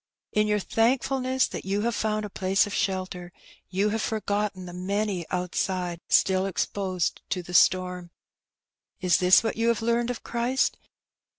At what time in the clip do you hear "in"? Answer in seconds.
0.31-0.47